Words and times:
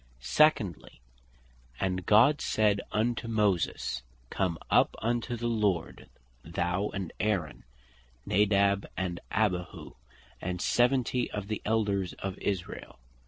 Secondly, 0.19 0.99
(Exod. 1.79 1.79
24.1, 1.79 1.79
2.) 1.79 1.85
"And 1.87 2.05
God 2.07 2.41
said 2.41 2.81
unto 2.91 3.27
Moses, 3.27 4.01
Come 4.31 4.57
up 4.71 4.95
unto 4.97 5.37
the 5.37 5.45
Lord, 5.47 6.09
thou, 6.41 6.89
and 6.91 7.13
Aaron, 7.19 7.63
Nadab 8.25 8.87
and 8.97 9.19
Abihu, 9.29 9.93
and 10.41 10.59
seventy 10.59 11.29
of 11.29 11.49
the 11.49 11.61
Elders 11.65 12.13
of 12.13 12.35
Israel. 12.39 12.97